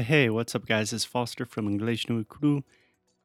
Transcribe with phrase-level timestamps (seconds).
[0.00, 0.94] Hey, what's up, guys?
[0.94, 2.64] It's Foster from English no Cru.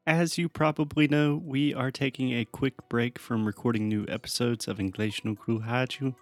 [0.06, 4.78] As you probably know, we are taking a quick break from recording new episodes of
[4.78, 6.16] English no Cru Rádio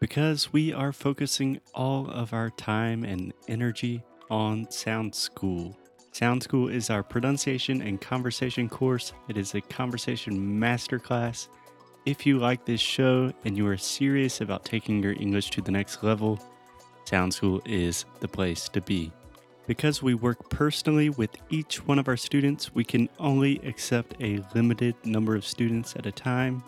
[0.00, 5.78] because we are focusing all of our time and energy on Sound School.
[6.10, 9.12] Sound School is our pronunciation and conversation course.
[9.28, 11.46] It is a conversation masterclass.
[12.04, 15.70] If you like this show and you are serious about taking your English to the
[15.70, 16.40] next level,
[17.04, 19.12] Sound School is the place to be.
[19.66, 24.40] Because we work personally with each one of our students, we can only accept a
[24.54, 26.62] limited number of students at a time.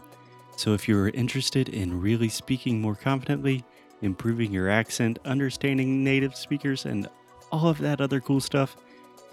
[0.57, 3.65] So if you're interested in really speaking more confidently,
[4.01, 7.09] improving your accent, understanding native speakers, and
[7.53, 8.77] all of that other cool stuff,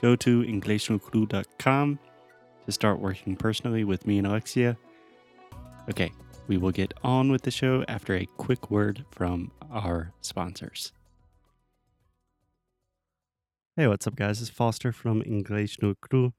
[0.01, 1.99] go to EnglishNoCru.com
[2.65, 4.77] to start working personally with me and Alexia.
[5.89, 6.11] Okay,
[6.47, 10.91] we will get on with the show after a quick word from our sponsors.
[13.75, 14.39] Hey, what's up, guys?
[14.39, 16.33] It's Foster from English no Cru.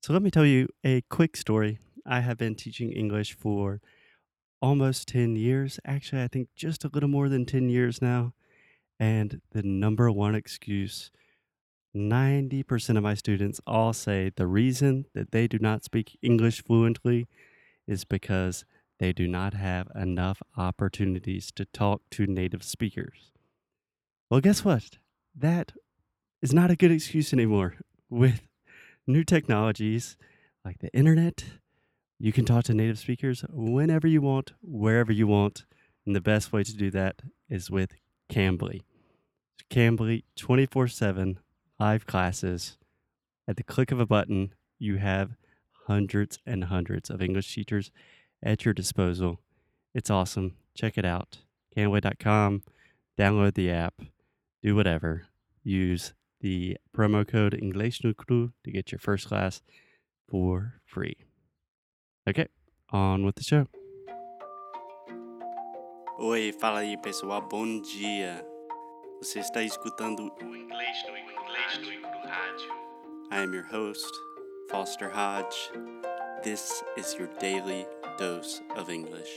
[0.00, 1.80] So, let me tell you a quick story.
[2.06, 3.80] I have been teaching English for
[4.62, 5.80] almost 10 years.
[5.84, 8.32] Actually, I think just a little more than 10 years now.
[9.00, 11.10] And the number one excuse
[11.96, 17.26] 90% of my students all say the reason that they do not speak English fluently
[17.88, 18.64] is because
[19.00, 23.32] they do not have enough opportunities to talk to native speakers.
[24.30, 24.98] Well, guess what?
[25.34, 25.72] That
[26.42, 27.76] is not a good excuse anymore.
[28.08, 28.42] With
[29.06, 30.16] new technologies
[30.64, 31.44] like the internet,
[32.18, 35.64] you can talk to native speakers whenever you want, wherever you want.
[36.04, 37.94] And the best way to do that is with
[38.30, 38.82] Cambly.
[39.70, 41.38] Cambly 24 7
[41.78, 42.78] live classes.
[43.48, 45.36] At the click of a button, you have
[45.86, 47.90] hundreds and hundreds of English teachers
[48.42, 49.40] at your disposal.
[49.94, 50.56] It's awesome.
[50.74, 51.38] Check it out.
[51.76, 52.62] Cambly.com.
[53.18, 54.02] Download the app.
[54.62, 55.26] Do whatever.
[55.62, 59.62] Use the promo code English no Cru to get your first class
[60.28, 61.16] for free.
[62.28, 62.48] Okay,
[62.90, 63.66] on with the show.
[66.18, 68.44] Oi, fala aí pessoal, bom dia.
[69.20, 72.70] Você está escutando o Inglês no Inglês no Rádio.
[73.30, 74.12] I am your host,
[74.70, 75.70] Foster Hodge.
[76.42, 77.86] This is your daily
[78.18, 79.30] dose of English.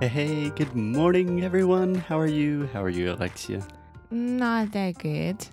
[0.00, 1.94] Hey, hey, good morning, everyone.
[1.94, 2.70] How are you?
[2.72, 3.62] How are you, Alexia?
[4.10, 5.46] Not that good.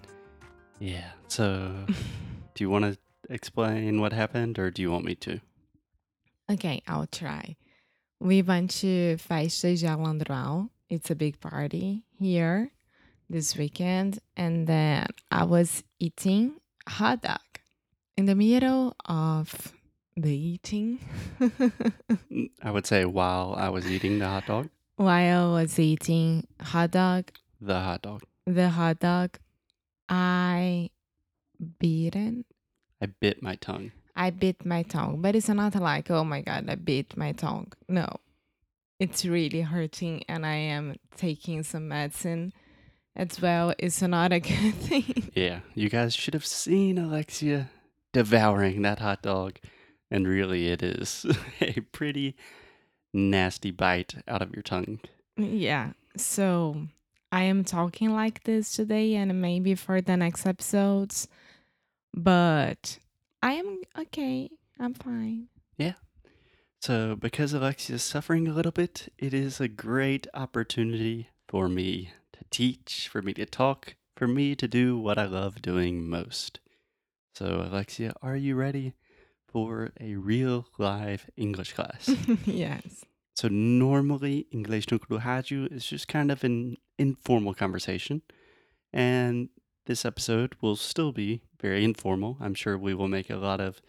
[0.79, 1.11] Yeah.
[1.27, 1.75] So,
[2.53, 2.97] do you want to
[3.29, 5.41] explain what happened or do you want me to?
[6.49, 7.57] Okay, I'll try.
[8.21, 10.69] We went to Festa de Alandral.
[10.87, 12.71] It's a big party here
[13.29, 14.19] this weekend.
[14.37, 16.55] And then I was eating
[16.87, 17.41] hot dog
[18.15, 19.73] in the middle of
[20.17, 20.99] the eating.
[22.63, 26.91] I would say while I was eating the hot dog, While I was eating hot
[26.91, 29.37] dog, the hot dog, the hot dog,
[30.09, 30.89] I
[31.79, 32.45] bitten.
[33.01, 33.91] I bit my tongue.
[34.15, 37.71] I bit my tongue, but it's not like, oh my God, I bit my tongue.
[37.87, 38.07] No,
[38.99, 42.53] it's really hurting, and I am taking some medicine
[43.15, 43.75] as well.
[43.77, 45.29] It's not a good thing.
[45.35, 47.69] Yeah, you guys should have seen Alexia
[48.13, 49.59] devouring that hot dog.
[50.09, 51.25] And really, it is
[51.61, 52.35] a pretty
[53.13, 54.99] nasty bite out of your tongue.
[55.37, 56.87] yeah, so
[57.31, 61.27] I am talking like this today, and maybe for the next episodes,
[62.13, 62.99] but
[63.41, 64.49] I am okay.
[64.79, 65.47] I'm fine.
[65.77, 65.93] Yeah.
[66.81, 72.11] So, because Alexia is suffering a little bit, it is a great opportunity for me
[72.33, 76.59] to teach, for me to talk, for me to do what I love doing most.
[77.33, 78.93] So, Alexia, are you ready
[79.47, 82.09] for a real live English class?
[82.45, 83.05] yes.
[83.35, 88.21] so, normally, English no Cru Rádio is just kind of an informal conversation.
[88.93, 89.49] And
[89.85, 92.37] this episode will still be very informal.
[92.39, 93.81] I'm sure we will make a lot of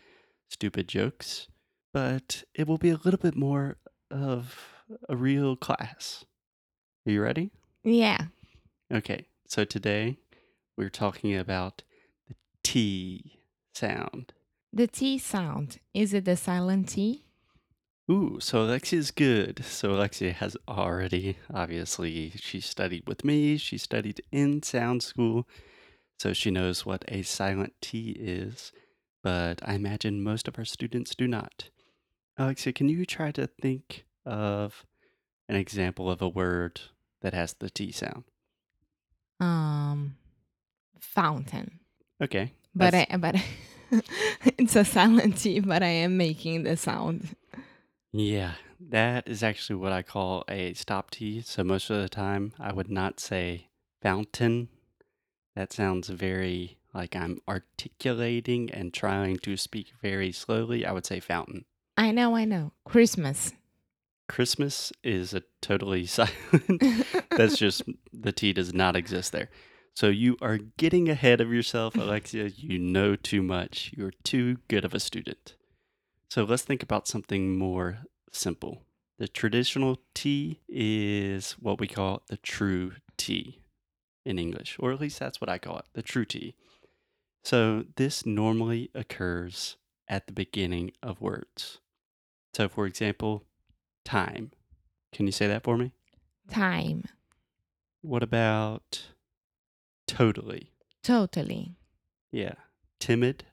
[0.48, 1.48] stupid jokes,
[1.92, 3.76] but it will be a little bit more
[4.10, 4.58] of
[5.08, 6.24] a real class.
[7.06, 7.50] Are you ready?
[7.84, 8.26] Yeah.
[8.92, 10.18] Okay, so today
[10.76, 11.82] we're talking about
[12.28, 13.38] the T
[13.74, 14.32] sound.
[14.72, 15.78] The T sound.
[15.94, 17.24] Is it the silent T?
[18.10, 19.64] Ooh, so Alexia's good.
[19.64, 23.58] So Alexia has already, obviously, she studied with me.
[23.58, 25.46] She studied in sound school,
[26.18, 28.72] so she knows what a silent T is.
[29.22, 31.70] But I imagine most of our students do not.
[32.38, 34.86] Alexia, can you try to think of
[35.48, 36.80] an example of a word
[37.20, 38.24] that has the T sound?
[39.40, 40.16] Um,
[41.00, 41.80] fountain.
[42.22, 42.52] Okay.
[42.74, 43.36] But I but
[44.58, 47.34] it's a silent T, but I am making the sound.
[48.12, 51.40] Yeah, that is actually what I call a stop T.
[51.40, 53.68] So most of the time, I would not say
[54.02, 54.68] fountain.
[55.54, 60.86] That sounds very like I'm articulating and trying to speak very slowly.
[60.86, 61.64] I would say fountain.
[61.96, 62.72] I know, I know.
[62.84, 63.52] Christmas.
[64.28, 66.34] Christmas is a totally silent.
[67.30, 67.82] That's just
[68.12, 69.50] the T does not exist there.
[69.98, 72.08] So you are getting ahead of yourself, mm-hmm.
[72.08, 72.52] Alexia.
[72.54, 73.90] You know too much.
[73.96, 75.56] You're too good of a student.
[76.30, 78.84] So let's think about something more simple.
[79.18, 83.60] The traditional T is what we call the true T
[84.24, 86.54] in English, or at least that's what I call it, the true T.
[87.42, 91.80] So this normally occurs at the beginning of words.
[92.54, 93.42] So, for example,
[94.04, 94.52] time.
[95.12, 95.90] Can you say that for me?
[96.48, 97.02] Time.
[98.00, 99.08] What about
[100.08, 100.72] totally?
[101.02, 101.76] Totally.
[102.32, 102.54] Yeah.
[102.98, 103.44] Timid?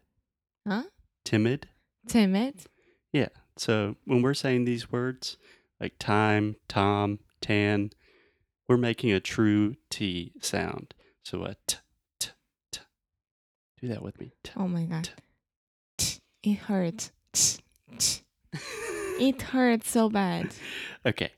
[0.68, 0.84] Huh?
[1.24, 1.68] Timid?
[2.08, 2.56] Timid.
[3.12, 3.30] Yeah.
[3.58, 5.38] So when we're saying these words
[5.80, 7.92] like time, tom, tan,
[8.68, 10.94] we're making a true T sound.
[11.24, 11.78] So a t,
[12.20, 12.30] t,
[12.72, 12.82] t.
[13.82, 14.32] Do that with me.
[14.44, 14.52] T.
[14.58, 15.10] Oh my god.
[16.44, 17.12] It hurts.
[19.20, 20.54] It hurts so bad.
[21.06, 21.32] Okay.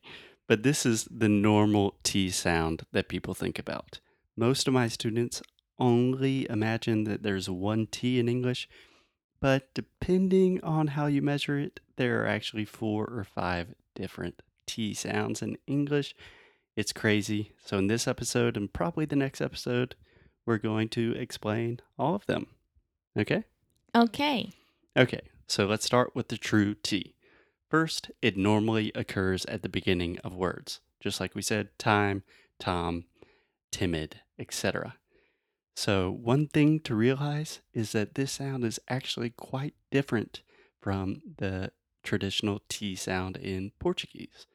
[0.48, 4.00] But this is the normal T sound that people think about.
[4.40, 5.42] Most of my students
[5.80, 8.70] only imagine that there's one T in English,
[9.40, 14.94] but depending on how you measure it, there are actually four or five different T
[14.94, 16.14] sounds in English.
[16.76, 17.52] It's crazy.
[17.66, 19.96] So, in this episode and probably the next episode,
[20.46, 22.46] we're going to explain all of them.
[23.18, 23.44] Okay?
[23.96, 24.52] Okay.
[24.96, 27.16] Okay, so let's start with the true T.
[27.72, 32.22] First, it normally occurs at the beginning of words, just like we said time,
[32.60, 33.06] tom,
[33.72, 34.96] timid, etc.
[35.76, 40.42] So, one thing to realize is that this sound is actually quite different
[40.82, 41.72] from the
[42.04, 44.48] traditional T sound in Portuguese.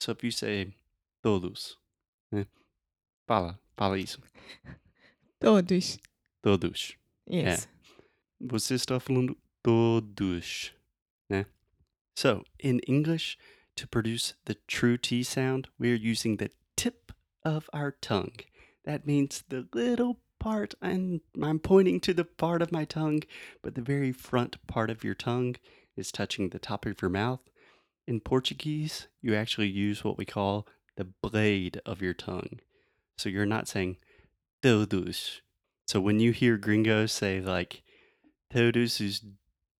[0.00, 0.74] So, if you say
[1.22, 1.76] todos,
[2.32, 2.46] né?
[3.28, 4.18] fala, fala isso,
[5.40, 5.98] Todos.
[6.42, 6.96] todos.
[7.26, 7.68] Yes.
[8.40, 10.72] Você está falando todos,
[11.30, 11.46] né?
[12.16, 13.38] So, in English,
[13.76, 17.12] to produce the true T sound, we're using the tip
[17.44, 18.40] of our tongue.
[18.84, 23.22] That means the little part, and I'm pointing to the part of my tongue,
[23.62, 25.56] but the very front part of your tongue
[25.96, 27.40] is touching the top of your mouth.
[28.06, 30.66] In Portuguese, you actually use what we call
[30.96, 32.60] the blade of your tongue.
[33.16, 33.96] So you're not saying
[34.62, 35.40] todos.
[35.86, 37.82] So when you hear gringos say like
[38.52, 39.22] todos os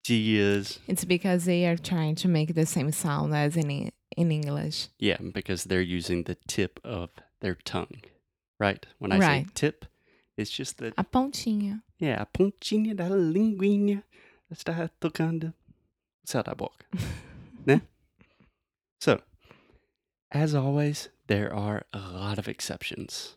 [0.04, 4.88] dias, It's because they are trying to make the same sound as in in English.
[4.98, 7.10] yeah, because they're using the tip of
[7.40, 8.00] their tongue,
[8.58, 8.84] right?
[8.98, 9.84] When I say tip,
[10.36, 11.82] it's just the A pontinha.
[11.98, 14.02] yeah, a pontinha da linguinha
[14.52, 15.52] está tocando
[16.22, 16.86] o céu da boca.
[17.66, 17.82] né?
[19.00, 19.20] So,
[20.30, 23.36] as always, there are a lot of exceptions.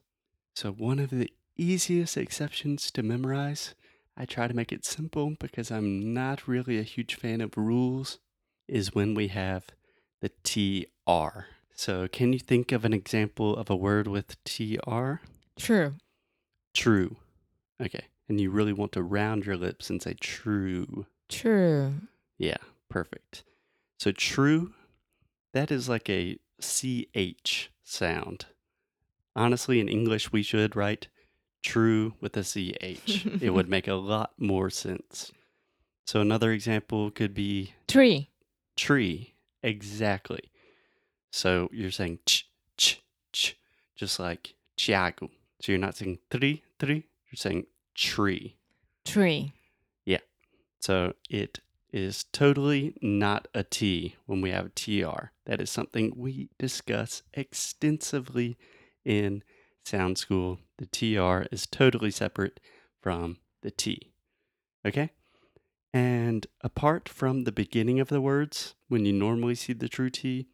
[0.56, 3.76] So, one of the easiest exceptions to memorize,
[4.16, 8.20] I try to make it simple because I'm not really a huge fan of rules,
[8.68, 9.66] is when we have
[10.22, 11.46] the TR.
[11.78, 15.22] So, can you think of an example of a word with TR?
[15.60, 15.94] True.
[16.74, 17.18] True.
[17.82, 18.06] Okay.
[18.28, 21.06] And you really want to round your lips and say true.
[21.30, 21.94] True.
[22.40, 22.58] Yeah,
[22.90, 23.44] perfect.
[24.00, 24.74] So true,
[25.54, 28.46] that is like a CH sound.
[29.36, 31.08] Honestly, in English, we should write
[31.64, 33.26] true with a CH.
[33.42, 35.32] it would make a lot more sense.
[36.06, 38.30] So another example could be Tree.
[38.76, 39.34] tree.
[39.64, 40.52] Exactly.
[41.32, 43.58] So you're saying ch, ch, ch,
[43.96, 45.30] just like Tiago.
[45.62, 47.66] So you're not saying three, three, you're saying
[47.96, 48.58] tree.
[49.06, 49.54] Tree.
[50.06, 50.20] Yeah.
[50.80, 51.60] So it
[51.92, 55.32] is totally not a T when we have a TR.
[55.46, 58.58] That is something we discuss extensively
[59.04, 59.44] in
[59.84, 60.60] sound school.
[60.78, 62.60] The TR is totally separate
[63.02, 64.12] from the T.
[64.86, 65.12] Okay?
[65.94, 70.48] And apart from the beginning of the words, when you normally see the true T,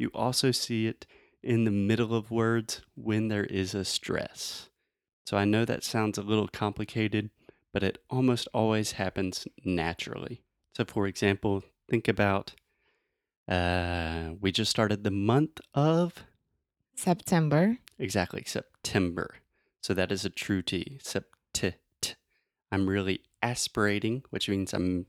[0.00, 1.06] you also see it
[1.42, 4.68] in the middle of words when there is a stress.
[5.26, 7.30] So I know that sounds a little complicated,
[7.72, 10.42] but it almost always happens naturally.
[10.74, 12.54] So, for example, think about
[13.48, 16.24] uh, we just started the month of
[16.94, 17.78] September.
[17.98, 19.36] exactly September.
[19.82, 20.98] So that is a true T.
[21.02, 22.14] Sept.
[22.72, 25.06] I'm really aspirating, which means I'm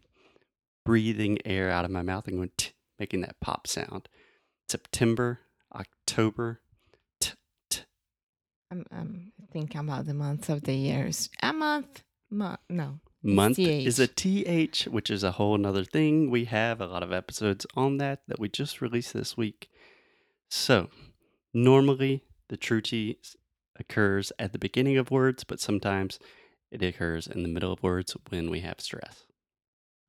[0.84, 4.10] breathing air out of my mouth and going t, making that pop sound.
[4.72, 5.42] September,
[5.76, 6.62] October,
[7.20, 7.34] t,
[7.70, 7.82] t.
[8.72, 11.30] Um, um, think about the months of the years.
[11.44, 13.02] A month, month, no.
[13.22, 14.46] Month is a TH.
[14.46, 16.32] TH, which is a whole nother thing.
[16.32, 19.68] We have a lot of episodes on that that we just released this week.
[20.50, 20.90] So,
[21.54, 23.20] normally the true T
[23.78, 26.18] occurs at the beginning of words, but sometimes
[26.72, 29.26] it occurs in the middle of words when we have stress.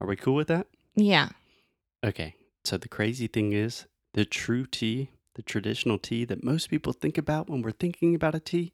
[0.01, 0.69] Are we cool with that?
[0.95, 1.31] Yeah.
[2.05, 6.93] Okay, so the crazy thing is the true T, the traditional T that most people
[6.93, 8.73] think about when we're thinking about a T,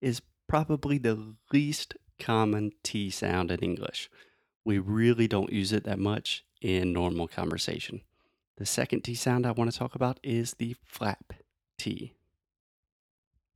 [0.00, 4.10] is probably the least common T sound in English.
[4.64, 8.00] We really don't use it that much in normal conversation.
[8.56, 11.32] The second T sound I want to talk about is the flap
[11.78, 12.14] T.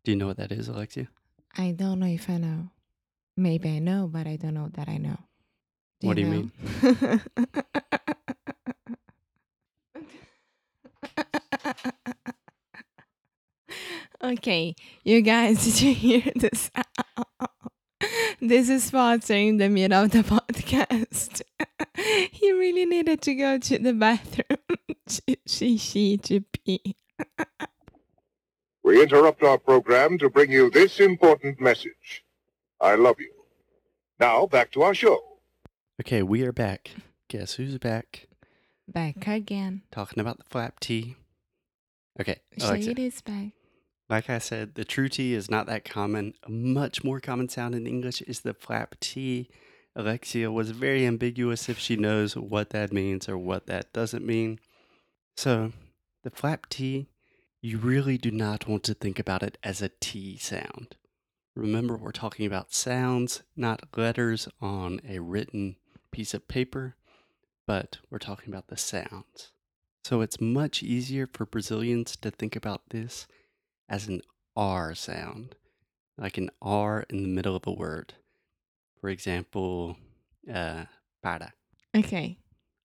[0.05, 1.09] Do you know what that is, Alexia?
[1.57, 2.71] I don't know if I know.
[3.37, 5.19] Maybe I know, but I don't know that I know.
[6.01, 6.53] What do you mean?
[14.23, 16.71] okay, you guys, did you hear this?
[18.41, 21.43] this is Foster in the middle of the podcast.
[22.33, 24.59] he really needed to go to the bathroom.
[25.47, 26.97] she, she, to pee.
[28.83, 32.25] We interrupt our program to bring you this important message.
[32.81, 33.33] I love you.
[34.21, 35.21] Now, back to our show.
[36.01, 36.91] Okay, we are back.
[37.29, 38.29] Guess who's back?
[38.87, 39.83] Back again.
[39.91, 41.17] Talking about the flap T.
[42.21, 42.91] Okay, Say Alexia.
[42.93, 43.49] it is back.
[44.09, 46.33] Like I said, the true T is not that common.
[46.45, 49.51] A much more common sound in English is the flap T.
[49.95, 54.61] Alexia was very ambiguous if she knows what that means or what that doesn't mean.
[55.37, 55.73] So,
[56.23, 57.09] the flap T,
[57.61, 60.97] you really do not want to think about it as a T sound.
[61.55, 65.77] Remember, we're talking about sounds, not letters on a written
[66.13, 66.97] piece of paper,
[67.67, 69.53] but we're talking about the sounds.
[70.03, 73.27] So, it's much easier for Brazilians to think about this
[73.89, 74.21] as an
[74.57, 75.55] R sound,
[76.17, 78.15] like an R in the middle of a word.
[79.01, 79.97] For example,
[80.53, 80.85] uh,
[81.23, 81.53] para.
[81.97, 82.39] Okay.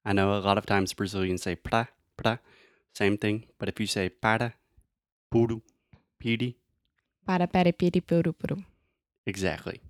[0.06, 2.40] I know a lot of times Brazilians say pra, pra,
[2.94, 4.54] same thing, but if you say para,
[5.34, 5.62] puru,
[6.20, 6.58] piri,
[7.26, 8.64] Para, para, piri, puru, puru.
[9.26, 9.82] exactly.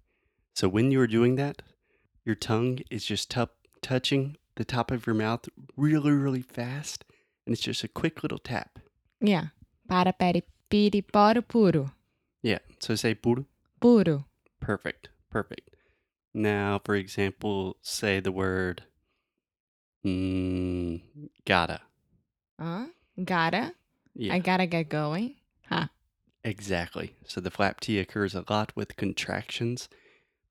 [0.56, 1.64] So when you're doing that,
[2.26, 3.50] your tongue is just tu-
[3.82, 7.04] touching the top of your mouth really, really fast,
[7.46, 8.78] and it's just a quick little tap.
[9.20, 9.48] Yeah.
[9.90, 10.42] Para, para,
[10.74, 11.92] piri, poro, puro.
[12.42, 13.46] Yeah, so say puru,
[13.80, 14.26] Puro.
[14.60, 15.10] Perfect.
[15.30, 15.70] Perfect.
[16.34, 18.82] Now, for example, say the word
[20.04, 21.00] mm,
[21.46, 21.82] gotta.
[22.60, 22.88] Huh?
[23.24, 23.74] Gotta.
[24.16, 25.36] Yeah, I gotta get going.
[25.70, 25.88] Huh.
[26.44, 27.16] exactly.
[27.28, 29.90] So the flap T occurs a lot with contractions,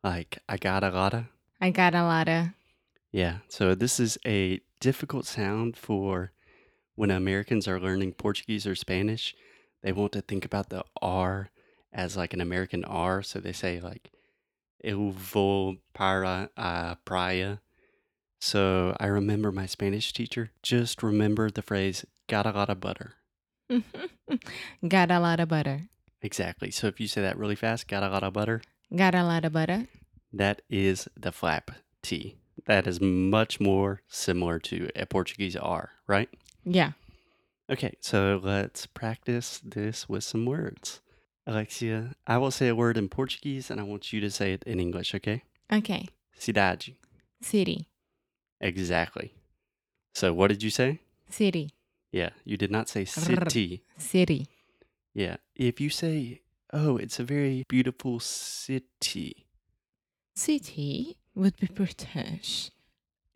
[0.05, 1.31] like I gotta gotta.
[1.61, 2.47] I got a lot of.
[3.11, 6.31] Yeah, so this is a difficult sound for
[6.95, 9.35] when Americans are learning Portuguese or Spanish.
[9.83, 11.51] They want to think about the R
[11.93, 14.11] as like an American R, so they say like
[14.83, 17.61] eu vou para a praia.
[18.41, 23.15] So I remember my Spanish teacher just remembered the phrase got a lot of butter.
[24.89, 25.83] got a lot of butter.
[26.21, 26.71] Exactly.
[26.71, 28.63] So if you say that really fast, got a lot of butter,
[28.95, 29.87] Got a lot of butter.
[30.33, 31.71] that is the flap
[32.03, 32.37] T.
[32.67, 36.29] That is much more similar to a Portuguese R, right?
[36.65, 36.93] Yeah.
[37.71, 41.01] Okay, so let's practice this with some words.
[41.47, 44.63] Alexia, I will say a word in Portuguese and I want you to say it
[44.65, 45.43] in English, okay?
[45.73, 46.09] Okay.
[46.39, 46.95] Cidade.
[47.41, 47.89] City.
[48.61, 49.35] Exactly.
[50.15, 51.01] So what did you say?
[51.29, 51.71] City.
[52.13, 53.85] Yeah, you did not say city.
[53.97, 54.47] City.
[55.15, 56.43] Yeah, if you say,
[56.73, 59.47] oh, it's a very beautiful city.
[60.35, 62.71] City would be British.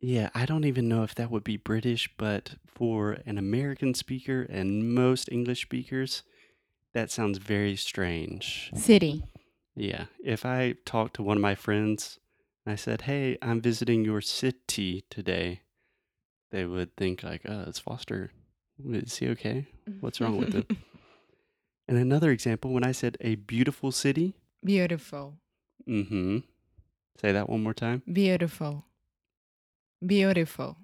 [0.01, 4.43] Yeah, I don't even know if that would be British, but for an American speaker
[4.43, 6.23] and most English speakers,
[6.95, 8.71] that sounds very strange.
[8.75, 9.25] City.
[9.75, 12.19] Yeah, if I talked to one of my friends
[12.65, 15.61] and I said, "Hey, I'm visiting your city today,"
[16.51, 18.33] they would think like, "Oh, it's Foster.
[18.91, 19.67] Is he okay?"
[20.01, 20.67] What's wrong with him?
[21.89, 24.35] And another example, when I said a beautiful city,
[24.65, 25.39] Beautiful.
[25.87, 26.39] mm-hmm.
[27.21, 28.03] Say that one more time.
[28.13, 28.86] Beautiful.
[30.01, 30.77] Beautiful.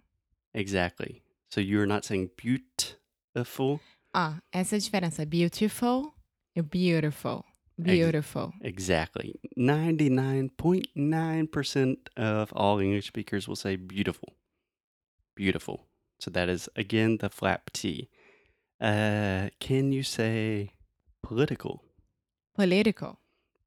[0.54, 1.22] Exactly.
[1.50, 3.80] So you're not saying beautiful.
[4.14, 5.24] Ah, essa é a diferença.
[5.24, 6.12] Beautiful
[6.54, 7.44] e beautiful.
[7.78, 8.52] Beautiful.
[8.60, 9.40] Exactly.
[9.58, 14.34] 99.9% of all English speakers will say beautiful.
[15.34, 15.86] Beautiful.
[16.18, 18.08] So that is, again, the flap T.
[18.80, 20.70] Uh, can you say
[21.22, 21.82] political?
[22.54, 23.18] Political.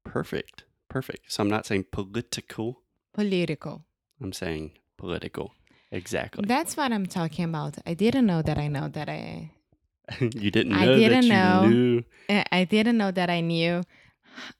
[0.04, 0.64] Perfect.
[0.88, 1.32] Perfect.
[1.32, 3.84] So I'm not saying political, Political.
[4.22, 5.54] I'm saying political.
[5.92, 6.44] Exactly.
[6.46, 7.78] That's what I'm talking about.
[7.86, 9.52] I didn't know that I know that I
[10.20, 11.66] you didn't I know that didn't you know.
[11.66, 12.04] knew.
[12.28, 13.82] I I didn't know that I knew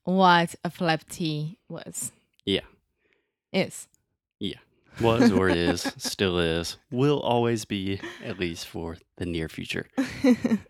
[0.05, 2.13] what a flap T was.
[2.45, 2.67] Yeah.
[3.53, 3.89] Is.
[4.39, 4.59] Yeah.
[5.01, 9.89] Was or is, still is, will always be, at least for the near future.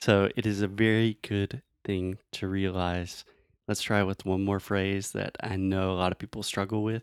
[0.00, 3.24] So it is a very good thing to realize.
[3.66, 7.02] Let's try with one more phrase that I know a lot of people struggle with.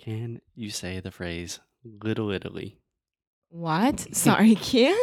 [0.00, 2.78] Can you say the phrase Little Italy?
[3.50, 4.00] what?
[4.16, 4.94] Sorry, que?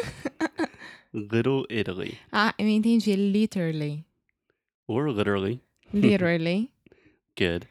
[1.14, 2.18] Little Italy.
[2.34, 3.16] ah, eu entendi.
[3.16, 4.06] Literally.
[4.88, 5.62] Or literally.
[5.94, 6.72] Literally.
[7.36, 7.68] Good.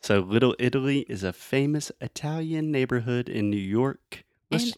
[0.00, 4.24] So Little Italy is a famous Italian neighborhood in New York.
[4.50, 4.72] And,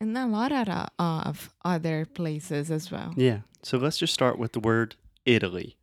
[0.00, 3.14] and a lot of, uh, of other places as well.
[3.16, 3.40] yeah.
[3.62, 5.76] So let's just start with the word Italy.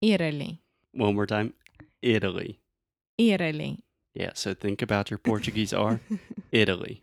[0.00, 0.60] Italy.
[0.92, 1.54] One more time.
[2.02, 2.58] Italy.
[3.18, 3.84] Italy.
[4.14, 4.30] Yeah.
[4.34, 6.00] So think about your Portuguese R.
[6.50, 7.02] Italy.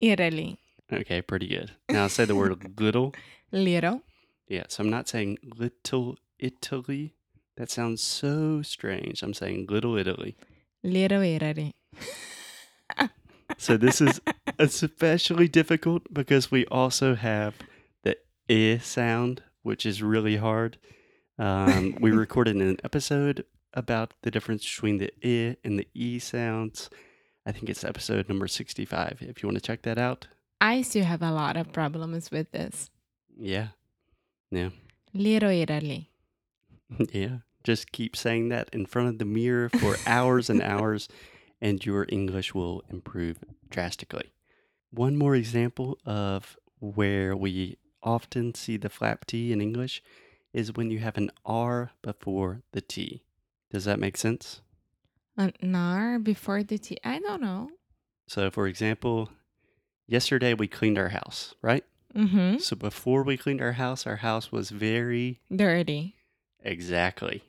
[0.00, 0.58] Italy.
[0.92, 1.72] Okay, pretty good.
[1.90, 3.14] Now say the word little.
[3.52, 4.02] Little.
[4.48, 7.14] Yeah, so I'm not saying little Italy.
[7.56, 9.22] That sounds so strange.
[9.22, 10.36] I'm saying little Italy.
[10.82, 11.74] Little Italy.
[13.56, 14.20] So this is
[14.58, 17.54] especially difficult because we also have
[18.04, 18.16] the
[18.48, 20.78] i sound, which is really hard.
[21.38, 23.44] Um, we recorded an episode
[23.78, 26.90] about the difference between the i and the e sounds.
[27.46, 29.18] I think it's episode number 65.
[29.22, 30.28] If you want to check that out,
[30.60, 32.90] I still have a lot of problems with this.
[33.38, 33.68] yeah,
[34.50, 34.70] yeah.
[35.14, 36.10] Little Italy.
[37.12, 37.38] Yeah.
[37.64, 41.08] Just keep saying that in front of the mirror for hours and hours,
[41.60, 44.32] and your English will improve drastically.
[44.90, 50.02] One more example of where we often see the flap T in English
[50.54, 53.22] is when you have an R before the T.
[53.70, 54.60] Does that make sense?
[55.36, 56.98] An R before the T.
[57.04, 57.70] I don't know.
[58.26, 59.30] So, for example,
[60.06, 61.84] yesterday we cleaned our house, right?
[62.14, 62.58] Mm-hmm.
[62.58, 66.16] So, before we cleaned our house, our house was very Dirty.
[66.62, 67.44] exactly.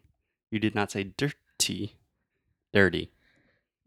[0.51, 1.95] You did not say dirty,
[2.73, 3.11] dirty.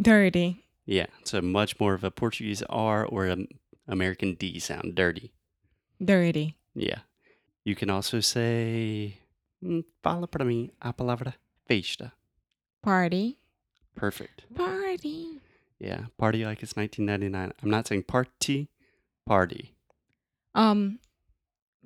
[0.00, 0.64] Dirty.
[0.86, 3.46] Yeah, so much more of a Portuguese R or an
[3.86, 5.32] American D sound, dirty.
[6.02, 6.56] Dirty.
[6.74, 7.00] Yeah.
[7.64, 9.18] You can also say,
[10.02, 11.34] fala para mim a palavra
[11.68, 12.12] festa.
[12.82, 13.38] Party.
[13.94, 14.44] Perfect.
[14.54, 15.38] Party.
[15.78, 17.52] Yeah, party like it's 1999.
[17.62, 18.68] I'm not saying party,
[19.26, 19.74] party.
[20.54, 20.98] Um,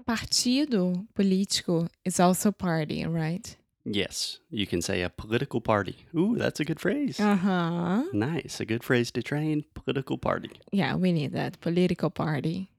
[0.06, 3.56] partido político is also party, right?
[3.84, 5.96] Yes, you can say a political party.
[6.14, 7.20] Ooh, that's a good phrase.
[7.20, 8.02] Uh huh.
[8.12, 9.64] Nice, a good phrase to train.
[9.74, 10.50] Political party.
[10.72, 12.70] Yeah, we need that political party.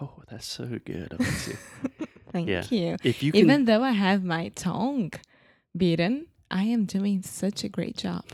[0.00, 1.56] Oh, that's so good, Alexia.
[2.32, 2.64] Thank Yeah.
[2.70, 2.96] you.
[3.04, 5.12] if you can, Even though I have my tongue
[5.76, 8.24] beaten, I am doing such a great job.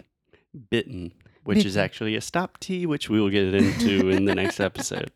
[0.71, 1.13] bitten,
[1.45, 5.11] which is actually a stop T, which we will get into in the next episode.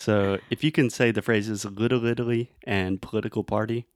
[0.00, 3.86] So if you can say the phrases Little Italy and political party,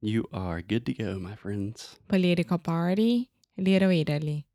[0.00, 1.96] you are good to go, my friends.
[2.08, 4.46] Political party, Little Italy.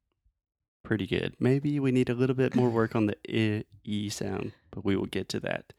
[0.83, 1.35] Pretty good.
[1.39, 4.95] Maybe we need a little bit more work on the I, E sound, but we
[4.97, 5.71] will get to that.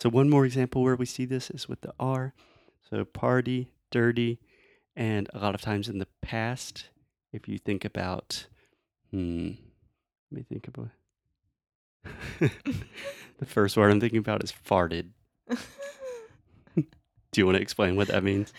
[0.00, 2.34] So one more example where we see this is with the R.
[2.90, 4.40] So party, dirty,
[4.96, 6.90] and a lot of times in the past,
[7.32, 8.46] if you think about,
[9.10, 9.52] hmm,
[10.30, 10.90] let me think about.
[13.38, 15.10] the first word I'm thinking about is farted.
[16.76, 18.52] Do you want to explain what that means?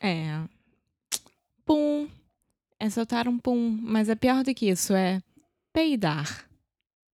[0.00, 0.48] É.
[1.66, 2.08] Pum.
[2.80, 3.78] É soltar um pum.
[3.82, 5.22] Mas é pior do que isso, é
[5.72, 6.48] peidar.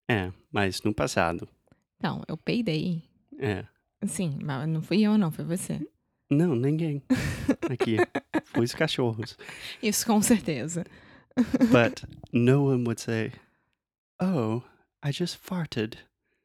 [0.08, 1.48] É, mas no passado.
[2.00, 3.02] Não, eu peidei.
[3.38, 3.64] É.
[4.06, 5.80] Sim, mas não fui eu, não, foi você.
[6.32, 7.02] Não, ninguém.
[7.70, 7.96] Aqui.
[8.46, 9.36] Foi os cachorros.
[9.82, 10.84] Isso com certeza.
[11.70, 13.32] But no one would say,
[14.20, 14.62] Oh,
[15.02, 15.96] I just farted.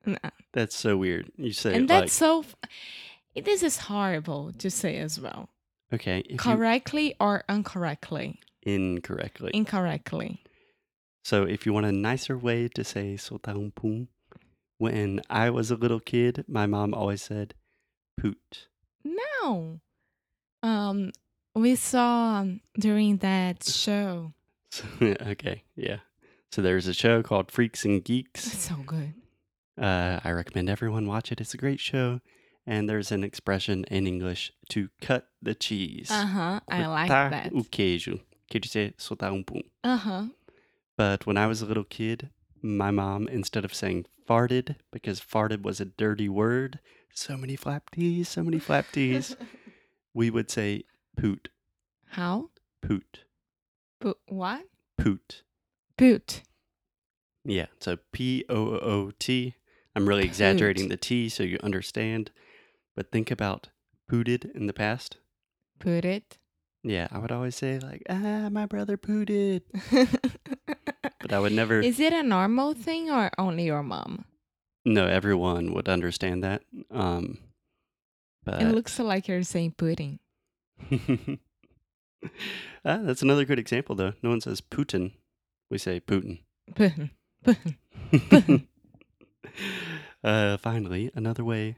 [0.06, 0.17] Não.
[0.54, 1.32] That's so weird.
[1.38, 2.39] You say And that's like, so.
[2.41, 2.56] f-
[3.36, 5.50] This is horrible to say as well.
[5.93, 8.39] okay, if you, Correctly or incorrectly?
[8.63, 9.52] incorrectly.
[9.54, 10.41] Incorrectly.
[11.23, 14.08] so if you want a nicer way to say soltar um pum,
[14.80, 17.54] when I was a little kid, my mom always said
[18.19, 18.67] poot.
[19.41, 19.80] No.
[20.63, 21.12] Um,
[21.56, 22.46] we saw
[22.78, 24.34] during that show.
[25.02, 25.98] Okay, yeah.
[26.52, 28.46] So there's a show called Freaks and Geeks.
[28.48, 29.13] It's so good.
[29.80, 31.39] Uh, I recommend everyone watch it.
[31.41, 32.20] It's a great show.
[32.65, 36.10] And there's an expression in English to cut the cheese.
[36.12, 36.60] Uh huh.
[36.67, 37.52] I like that.
[37.54, 38.20] o queijo.
[38.52, 39.62] Quer dizer, soltar um pum.
[39.84, 40.24] Uh huh.
[40.98, 42.30] But when I was a little kid,
[42.62, 46.80] my mom, instead of saying farted, because farted was a dirty word,
[47.17, 49.36] so many flap T's, so many flap T's,
[50.13, 50.84] we would say
[51.17, 51.49] poot,
[52.10, 52.49] How?
[52.82, 53.23] poot,
[53.99, 54.65] But what?
[54.97, 55.43] poot.
[55.97, 56.43] Boot.
[57.43, 59.56] Yeah, so P O O T.
[59.95, 62.30] I'm really exaggerating the T so you understand.
[62.95, 63.69] But think about
[64.08, 65.17] pooted in the past.
[65.84, 66.38] It.
[66.84, 69.63] Yeah, I would always say like, ah, my brother pooted,
[71.19, 71.80] but I would never.
[71.80, 74.25] Is it a normal thing or only your mom?
[74.88, 76.62] No, everyone would understand that.
[76.91, 77.39] Um,
[78.45, 80.19] but It looks like you're saying pudding.
[82.86, 84.13] ah, that's another good example, though.
[84.23, 85.12] No one says Putin.
[85.69, 86.39] We say Putin.
[86.73, 87.10] Pudding.
[87.43, 87.76] Pudding.
[90.23, 91.76] uh, finally, another way,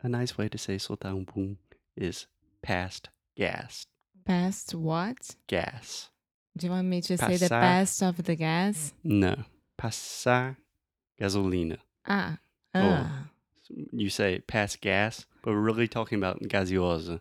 [0.00, 1.58] a nice way to say soltar boom
[1.96, 2.28] is
[2.62, 3.86] past gas.
[4.24, 5.34] Past what?
[5.48, 6.10] Gas.
[6.56, 7.60] Do you want me to say the Passar.
[7.60, 8.94] best of the gas?
[9.02, 9.34] No.
[9.76, 10.58] Passar
[11.20, 11.78] gasolina.
[12.06, 12.38] Ah.
[12.74, 12.80] Oh.
[12.80, 13.28] ah.
[13.92, 17.20] You say pass gas, but we're really talking about gaseosa.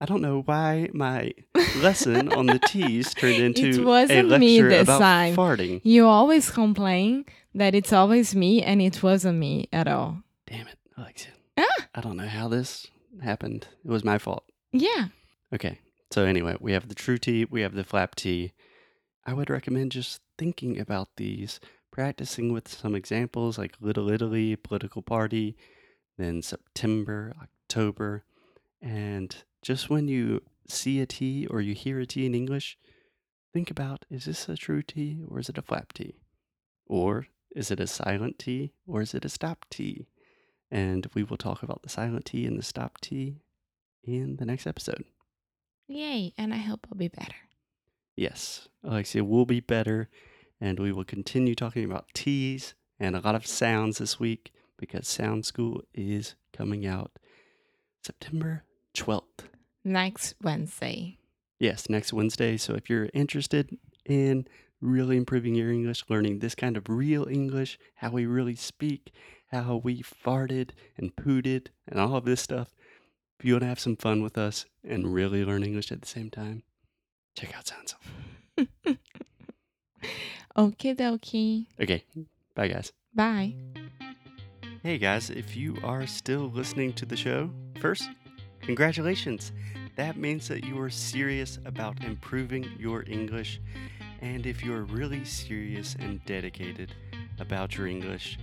[0.00, 1.32] I don't know why my
[1.76, 5.36] lesson on the T's turned into a wasn't lecture me this about time.
[5.36, 5.80] farting.
[5.84, 10.22] You always complain that it's always me and it wasn't me at all.
[10.46, 11.32] Damn it, Alexia.
[11.56, 11.64] Ah.
[11.94, 12.86] I don't know how this
[13.22, 13.66] happened.
[13.84, 14.44] It was my fault.
[14.72, 15.06] Yeah.
[15.54, 15.78] Okay.
[16.10, 18.52] So anyway, we have the true T, we have the flap T.
[19.24, 21.58] I would recommend just thinking about these,
[21.96, 25.56] practicing with some examples like Little Italy, political party,
[26.18, 28.22] then September, October,
[28.82, 32.76] and just when you see a T or you hear a T in English,
[33.54, 36.16] think about is this a true T or is it a flap T?
[36.84, 40.06] Or is it a silent T or is it a stop T?
[40.70, 43.40] And we will talk about the silent T and the stop T
[44.04, 45.04] in the next episode.
[45.88, 46.34] Yay.
[46.36, 47.36] And I hope I'll be better.
[48.16, 50.10] Yes, Alexia will be better,
[50.60, 55.06] and we will continue talking about T's and a lot of sounds this week because
[55.08, 57.12] Sound School is coming out
[58.02, 58.64] September
[58.94, 59.48] 12th.
[59.84, 61.18] Next Wednesday.
[61.58, 62.56] Yes, next Wednesday.
[62.56, 64.46] So if you're interested in
[64.80, 69.12] really improving your English, learning this kind of real English, how we really speak,
[69.48, 72.74] how we farted and pooted, and all of this stuff,
[73.38, 76.08] if you want to have some fun with us and really learn English at the
[76.08, 76.62] same time,
[77.36, 78.96] check out Sound School.
[80.56, 81.66] Okie dokie.
[81.78, 82.02] Okay,
[82.54, 82.90] bye guys.
[83.14, 83.54] Bye.
[84.82, 88.08] Hey guys, if you are still listening to the show, first,
[88.62, 89.52] congratulations.
[89.96, 93.60] That means that you are serious about improving your English.
[94.22, 96.94] And if you're really serious and dedicated
[97.38, 98.38] about your English,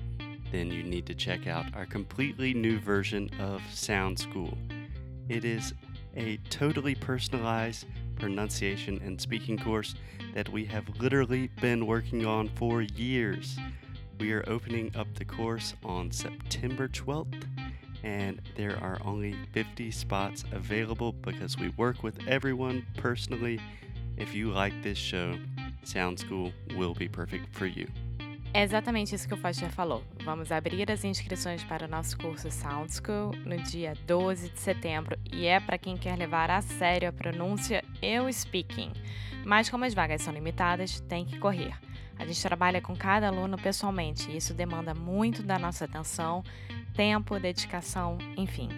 [0.51, 4.55] then you need to check out our completely new version of Sound School.
[5.29, 5.73] It is
[6.15, 9.95] a totally personalized pronunciation and speaking course
[10.33, 13.57] that we have literally been working on for years.
[14.19, 17.43] We are opening up the course on September 12th,
[18.03, 23.59] and there are only 50 spots available because we work with everyone personally.
[24.17, 25.37] If you like this show,
[25.83, 27.87] Sound School will be perfect for you.
[28.55, 30.03] É exatamente isso que o Foster falou.
[30.23, 35.17] Vamos abrir as inscrições para o nosso curso Sound School no dia 12 de setembro
[35.31, 38.93] e é para quem quer levar a sério a pronúncia e o speaking.
[39.43, 41.75] Mas como as vagas são limitadas, tem que correr.
[42.15, 46.43] A gente trabalha com cada aluno pessoalmente e isso demanda muito da nossa atenção,
[46.93, 48.69] tempo, dedicação, enfim.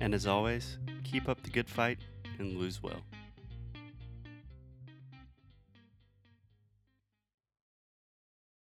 [0.00, 1.98] And as always, keep up the good fight
[2.38, 3.02] and lose well.